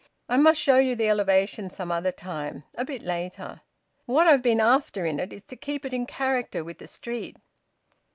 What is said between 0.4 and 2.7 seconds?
show you the elevation some other time